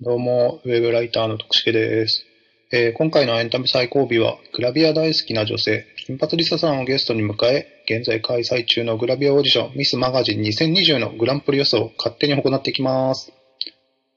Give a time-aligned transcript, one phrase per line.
[0.00, 2.24] どうも、ウェブライターの徳重です。
[2.72, 13.32] えー今回のエンタメ最後尾は、グラビア大好きな女性、金髪リサさんをゲストに迎え、現在開催中のグラビアオーディション、ミスマガジン2020のグランプリ予想を勝手に行っていきます。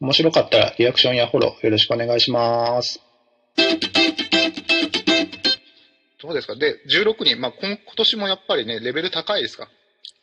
[0.00, 3.02] 面白かったら、リアクションやフォローよろしくお願いします。
[6.22, 6.56] どうですか？
[6.56, 9.68] で、16人、まあ、今今年もやっぱりね、レベル高いですか？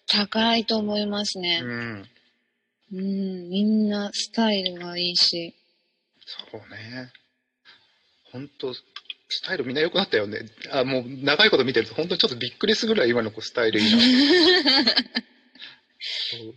[0.08, 1.60] 高いと思いますね。
[1.60, 2.10] ん。
[2.94, 5.56] うん、みんなスタイルがいいし。
[6.52, 7.12] そうね。
[8.32, 8.84] 本当ス
[9.44, 10.42] タイルみんな良くなったよね。
[10.72, 13.98] あ、もう長いこと見てると本当にちょっとびっくりするぐらい今の子スタイルいいな。
[16.00, 16.56] そう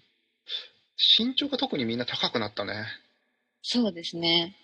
[1.18, 2.86] 身長が特にみんな高くなったね。
[3.62, 4.54] そうですね。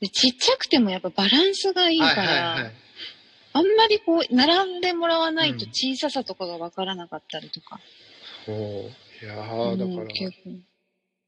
[0.00, 2.72] でちっちゃくてもやっぱバランスがいいから、はいはい。
[3.52, 7.80] あんまりこう、並んでもらわないとうん小ささとかがわからなかったりとか。
[8.46, 8.56] そう。
[9.24, 10.50] いやー、だうんから、結構、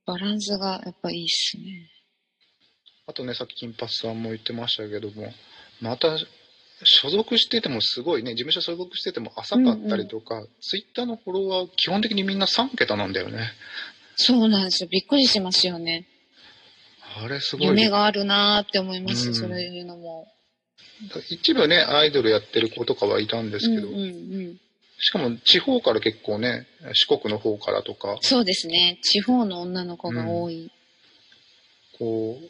[0.07, 1.91] バランスがやっぱいいっすね。
[3.07, 5.33] あとね、さっき金髪さんも言ってましたけども、
[5.81, 6.17] また、
[6.85, 13.53] 所属しててもすごいね、事務所所属してても浅かったりとか、ツイッターのフォロワー基本的にみんな3桁なんだよね。
[14.17, 14.89] そうなんですよ。
[14.91, 16.07] びっくりしますよね。
[17.23, 17.67] あれすごい。
[17.69, 20.27] 夢があるなーって思います、うんそういうのも。
[21.31, 24.09] 一部ね、アイドルやってる子とかはいたんですけど、うんうんう
[24.53, 24.61] ん。
[25.05, 26.65] しかも地方から結構ね、
[26.95, 29.01] 四国の方からとか、そうですね。
[29.03, 30.71] 地方の女の子が多い。
[31.99, 32.49] こう、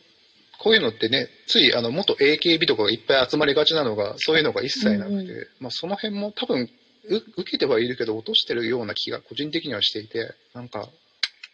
[0.58, 6.69] こういうのってね、ついあの元 AKB とかがいっぱい集まりがちなのが、そういうのが一切なくて、うんうまあその辺も多分、
[7.05, 10.91] う受けてはいるけど落としてるような気が個人的にはしていて、なんか、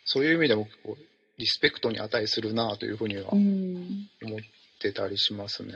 [0.04, 0.96] そういう意味でもこう、
[1.38, 4.08] リスペクトに値するなというふうにはうん。
[4.24, 4.38] 思っ
[4.80, 5.72] てたりしますね。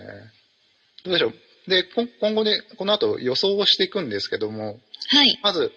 [1.04, 1.34] どうでしょう？
[1.68, 1.84] で、
[2.20, 5.38] 今後ね、この後予想をしていくんですけども、はい。
[5.42, 5.72] まず、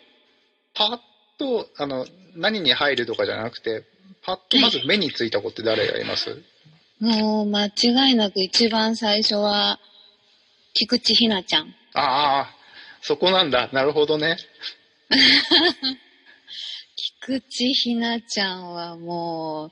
[0.73, 0.99] パッ
[1.37, 3.83] と、あの、何に入るとかじゃなくて、
[4.23, 6.41] パッとまず目についた子って誰がいます？
[6.99, 7.71] もう間違
[8.11, 9.79] いなく一番最初は、
[10.73, 11.75] 菊池ひなちゃん。
[11.93, 12.55] ああ、
[13.01, 13.69] そこなんだ。
[13.71, 14.37] なるほどね。
[17.23, 19.71] 菊池ひなちゃんはもう、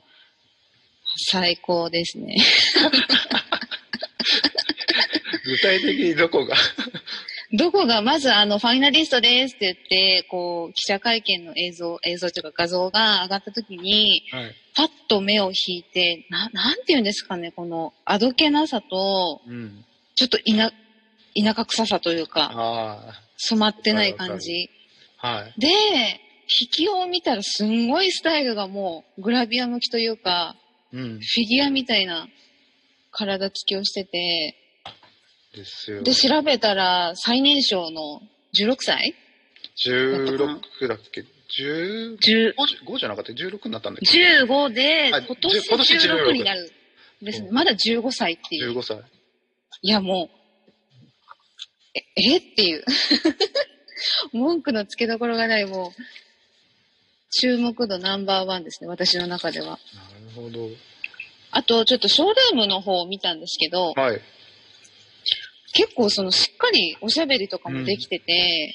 [1.30, 2.36] 最高ですね。
[5.44, 6.56] 具体的にどこが？
[7.52, 14.54] どこが、まずあの、ファイナリストですって言って、こう、記者会見の映像、映像というか画像が上がった時に、はい。
[14.74, 19.84] パッと目を引いて、な、なんて言うんですかね、この、あどけなさと、うん。
[20.16, 20.72] ちょっと田、
[21.40, 24.70] 田舎臭さというか、あ染まってない感じ。
[25.18, 25.60] あ、はい。
[25.60, 30.56] で、引きを見たらすんごいスタイルがもうグラビア向きというか、
[30.92, 31.20] うん。
[31.20, 32.28] フィギュアみたいな
[33.10, 34.56] 体つきをしてて、
[35.54, 36.02] ですよ。
[36.02, 38.20] で、調べたら最年少の
[38.58, 39.14] 16歳
[39.86, 42.54] ？16だっけ ?10、10
[42.86, 46.72] 5じゃなかった ?16 になったんだっけ？15で、あ今年今年16 16になる。
[47.22, 47.48] ですね。
[47.48, 48.78] うんまだ15歳っていう。
[48.78, 49.02] ?15 歳。
[49.82, 50.36] いや、もう、
[51.94, 52.84] え、えっていう。
[54.32, 56.02] 文句のつけどころがない、もう、
[57.30, 59.66] 注目度ナンバーワンですね、私の中では。
[59.66, 60.68] なるほど。
[61.50, 64.20] あと、ちょっとショールームの方を見たんですけど、はい。
[65.74, 68.74] 結構そのしっかりおしゃべりとかもできてて、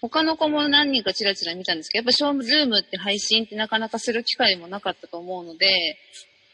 [0.00, 5.98] 他の子も何人かチラチラ見たんですけど、やっぱショールームって配信ってなかなかする機会もなかったと思うので、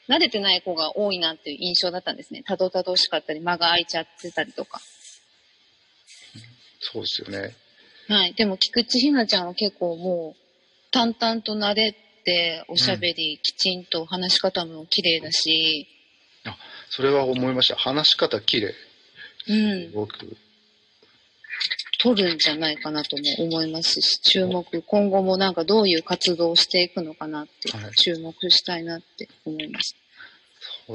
[0.09, 2.43] 慣れてない子が多いなっていう印象だったんですね。
[2.43, 4.81] たどたどしかったり、間が空いちゃってたりとか。
[6.81, 7.55] そうですよね。
[8.09, 8.35] はい。
[8.35, 11.95] でも、菊池ひなちゃんは結構もう、淡々と慣れ
[12.25, 15.87] て、おしゃべり、きちんと話し方も綺麗だし、
[16.91, 17.77] それは思いました。
[17.77, 18.75] 話し方綺麗。
[19.49, 20.37] うんす、ごく。
[22.01, 29.97] 取るんじゃないかなとも思いますし、注目、今後もなんかどういう活動をしていくのかなってはい、注目したいなって思います。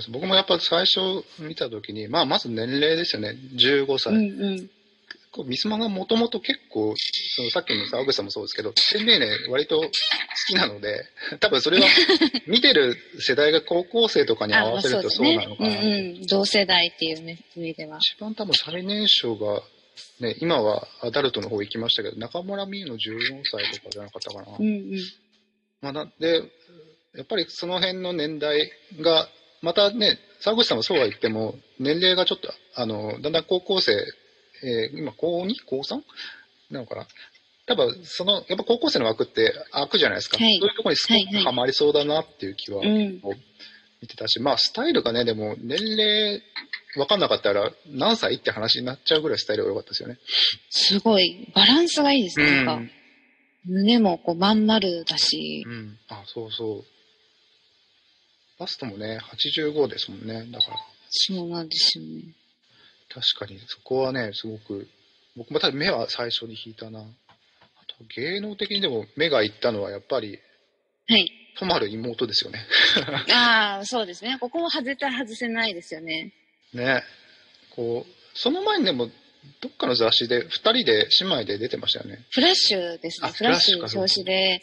[0.09, 3.35] 僕もやっぱ最初見たときに、まあ、まず年齢ですよね。
[3.55, 4.13] 15歳。
[4.13, 4.69] うんうん。
[5.33, 6.93] こうミスマがもともと結構、
[7.35, 9.89] そのさっきの沢口さんもそうですけど、天命ね、割と好
[10.47, 11.05] きなので、
[11.41, 11.87] 多分それは
[12.45, 15.69] 見てる世代が高校生とかに合わせるとそうなのかな。
[15.81, 16.25] うんうん。
[16.27, 17.97] 同世代っていうね意味では。
[17.97, 19.63] 一番多分最年少が、
[20.19, 24.57] ね、今はアダルトの方行きましたけど、中村美優の14歳とかじゃなかったかな。
[24.59, 24.99] うんうん。
[25.81, 26.43] まあ、なで、
[27.15, 28.71] やっぱりその辺の年代
[29.01, 29.27] が、
[29.61, 33.93] またね、沢口さんもそうは言っても、年齢がちょっと、あの、だんだん高校生、
[34.63, 35.53] えー今、高 2?
[35.65, 36.01] 高 3?
[36.71, 37.07] なのかな？
[37.65, 40.37] 多分、その、やっぱ高校生の枠って開くじゃないですか。
[40.37, 43.21] はいそういうところにスポッとはいはいはまりそうだなっていう気はうん。
[44.01, 46.41] 見てたし、まあ、スタイルがね、でも、年齢、
[46.95, 50.17] 分かんなかったら、何歳って話になっちゃうぐらいスタイルが良かったですよね。
[50.71, 52.51] すごい、バランスがいいですね。
[52.57, 52.91] なんかうん、
[53.65, 55.97] 胸もこうまん丸だしう、ん。
[56.09, 56.85] あ、そうそう。
[58.59, 60.51] バストもね、85ですもんね。
[60.51, 60.77] だから、
[61.09, 62.23] そうなんですよね。
[63.09, 64.87] 確かにそこはね、すごく、
[65.35, 66.99] 僕も多分目は最初に引いたな。
[66.99, 67.03] あ
[67.87, 70.39] と、芸能的にでも目がいったのはやっぱり、
[71.07, 71.31] はい。
[71.57, 72.65] とまる妹ですよね。
[73.31, 74.37] ああ、そうですね。
[74.39, 76.33] ここも絶対外せないですよね。
[76.73, 77.03] ね。
[77.71, 79.11] こう、その前にでも、
[79.61, 82.25] どっかの雑誌で2人で姉妹で出てましたよね。
[82.31, 83.27] フラッシュですね。
[83.27, 84.61] あフラッシュフラッシュか表紙で。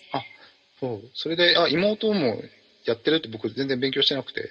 [0.80, 1.10] そう。
[1.14, 2.42] それで、あ、妹も
[2.86, 4.48] やってるって僕全然勉強してなくて、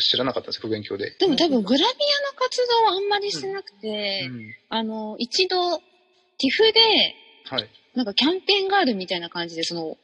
[0.00, 1.16] 知らなかったんです、不勉強で。
[1.18, 1.92] でも多分グラビアの
[2.38, 4.54] 活動はあんまりしてなくて、うん。
[4.68, 6.80] あの、一度、ティフで、
[7.44, 7.70] はい。
[7.94, 9.96] なんかキャンペーンガールみたいな感じで、その、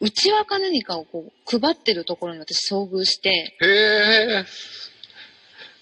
[0.00, 4.44] 内輪か何かをこう、配ってるところに私遭遇して、へえ。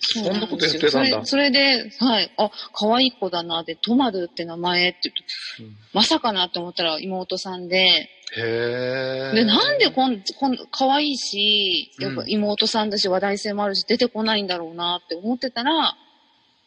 [0.02, 1.24] そんなことやってたんだ。
[1.24, 5.22] それそれで、はい、あ、可愛い子だな、で、トマルって名前って言って、
[5.60, 9.32] うんまさかなって思ったら妹さんで、へえ。
[9.34, 15.96] で、なんでこん、こん、可愛いし、やっぱうん妹さんだし、話題性もあるし、出てこないんだろうなって思ってたら、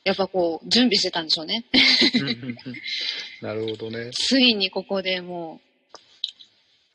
[0.04, 1.66] やっぱこう、準備してたんでしょうね。
[2.14, 2.56] うんうんうん
[3.42, 4.12] なるほどね。
[4.12, 5.60] ついにここでも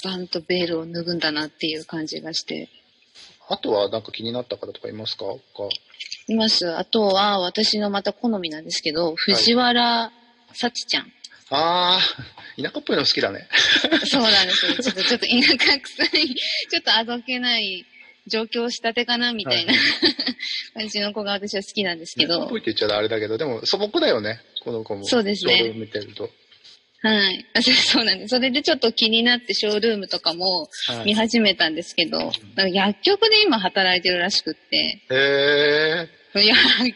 [0.02, 2.68] う、バンとベールを脱ぐんだなっていう感じがして
[3.50, 5.24] あとはなんか気になった方とかいますか？
[5.54, 5.68] 他
[6.28, 6.72] います。
[6.76, 10.12] あとは、私のまた好みなんですけど、藤原
[10.54, 11.12] 幸ちゃん。
[11.52, 12.00] ああ、
[12.62, 13.48] 田舎っぽいの好きだね。
[14.06, 14.74] そうなんですよ。
[14.74, 17.84] ちょっと、ちょっと田舎臭い、ちょっとあどけない、
[18.28, 19.82] 上京したてかなみたいな、はい
[20.74, 25.04] 感じの子が私は好きなんですけど田舎っぽい、って言っちゃあれだけど、でも素朴だよね、この子も。
[25.04, 26.30] そうですね見てると。
[27.02, 27.46] はい。
[27.54, 28.36] あそうそうなんです。
[28.36, 36.20] それでちょっと気になってショールームとかもはい、見始めたんですけど、なんか薬局で今働いてるらしくって、へえ。
[36.32, 36.44] 薬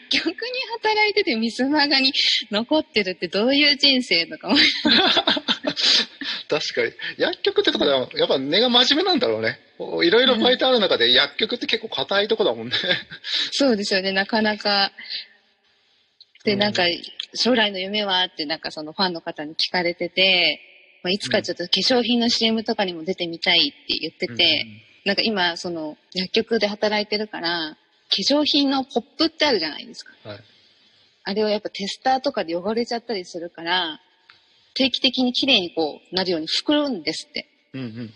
[0.09, 0.33] 局に
[0.81, 2.13] 働いててミスマガに
[2.51, 4.61] 残ってるってどういう人生とか思い
[6.47, 6.93] 確かに。
[7.17, 9.59] 薬局ってとこでは、やっぱ根が真面目なんだろうね。
[10.05, 12.75] いろいろファイトある中で薬局って結構硬いとこだもんね。
[13.51, 14.93] そうですよね、なかなか。
[16.45, 16.83] で、うんなんか、
[17.35, 20.59] 将来の夢はって、なんかそのファンの方に聞かれてて、
[21.03, 24.65] まあ、いつかちょっと化粧品の CM とかにも出てみたいって言ってて、
[25.05, 27.77] なんか今、その、薬局で働いてるから、
[28.09, 30.13] 化粧品のポップってあるじゃないですか。
[30.25, 30.39] うんはい。
[31.27, 33.99] あれをやっぱテスターとかで汚れちゃったりするから、
[34.75, 37.47] 定期的に綺麗にこうなるように拭くんですって。
[37.73, 38.13] うんうん。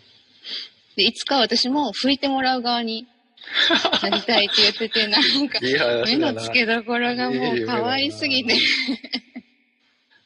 [0.96, 3.08] で、いつか私も拭いてもらう側に
[4.04, 6.18] なりたいって言ってて、なんか、目。
[6.18, 8.56] の付けどころがもう可愛すぎて。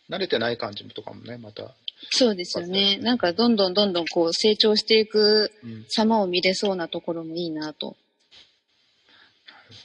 [0.10, 1.76] 慣れてない感じとかもね、また。
[2.12, 2.98] そうですよね。
[2.98, 5.86] なんかどんどんどんどんこう成長していくうん。
[5.90, 7.96] 様を見れそうなところもいいなと。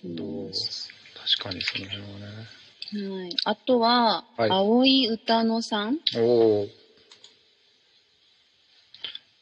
[0.04, 3.18] どううん確かにその辺はね。
[3.20, 3.36] はい。
[3.44, 6.68] あとは、はい青い歌野さんおお。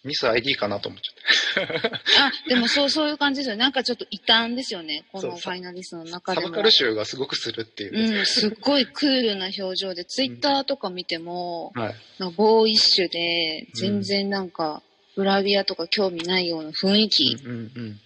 [0.04, 1.15] ミス ID かなと思っちゃっ
[1.60, 3.60] あ、でもそう、そういう感じですよね。
[3.60, 5.04] なんかちょっと異端ですよね。
[5.12, 6.10] このファイナリストのた。
[6.10, 6.46] 中でも。
[6.46, 8.18] サバカル臭がすごくするっていう。
[8.18, 11.94] うん、すっごいクールな表情で、ツイッターとか見ても、はい。
[12.36, 14.82] ボーイッシュで、全然なんか、
[15.16, 17.36] グラビアとか興味ないような雰囲気。
[17.44, 18.00] うんうんうん。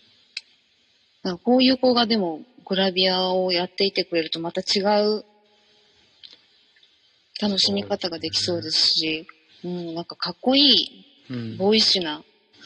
[1.22, 5.24] なんかこういう子がでも、グラビアをやっていてくれるとまた違う
[7.42, 9.26] 楽しみ方ができそうですし、
[9.64, 10.74] うん、なんかかっこいい、
[11.30, 12.22] うん、ボーイッシュな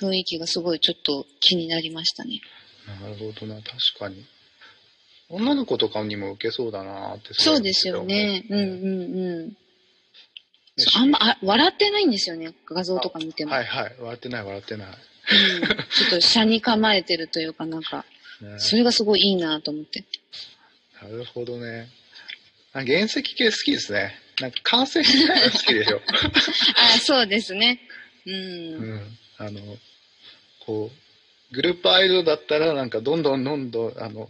[0.09, 2.41] 雰囲気がすごいちょっと気になりましたね。
[3.01, 4.25] なるほどな、確かに。
[5.29, 8.45] 女の子とかにも受けそうだなってそうですよね。
[8.51, 8.69] うんうん
[9.19, 9.57] うん。
[10.97, 13.53] あんまあ笑ってないんですよね、画像とか見ても。
[13.53, 13.97] はいはい。
[13.99, 14.89] 笑ってない笑ってない。
[14.89, 18.05] うん、ちょっと車に構えてるというかなんか、
[18.43, 20.05] ね、それがすごいいいなと思って。
[21.01, 21.89] なるほどね。
[22.73, 24.15] あ原石系好きですね。
[24.41, 26.01] なんか完成しないの好きでしょ。
[26.97, 27.81] あ、そうですね。
[28.27, 28.35] うん。
[28.35, 29.19] うん。
[29.39, 29.61] あの、
[30.67, 34.29] こう、グループアイドルだったらなんかどんどんどんどん、あの、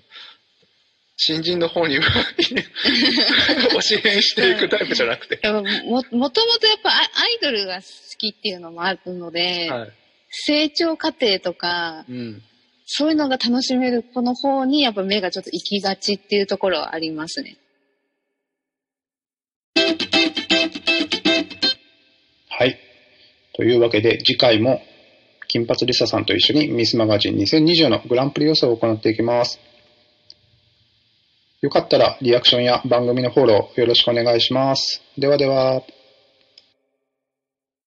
[1.16, 2.02] 新人の方に推
[3.82, 5.38] し変していくタイプじゃなくて。
[5.42, 6.98] やっぱも、もともとやっぱアア
[7.28, 7.82] イドルが好
[8.18, 9.92] きっていうのもあるので、はい。
[10.30, 12.42] 成長過程とか、うん。
[12.86, 17.56] そういうのが楽しめる子の方にやっぱ目がちょっと行きがちっていうところはありますね。
[22.48, 22.78] はい。
[23.54, 24.82] というわけで次回も
[25.54, 29.60] 金髪リサさんと一緒にミスマガジン2020のグランプリ予想を行っていきます。
[31.60, 35.00] よかったらリアクションや番組のフォローよろしくお願いします。
[35.16, 35.82] ではでは。